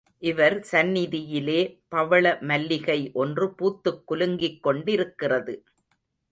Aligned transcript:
இவர் 0.19 0.55
சந்நிதியிலே 0.71 1.57
பவள 1.87 2.37
மல்லிகை 2.41 3.11
ஒன்று 3.13 3.47
பூத்துக் 3.55 4.03
குலுங்கிக் 4.07 4.59
கொண்டிருக்கிறது. 4.63 5.55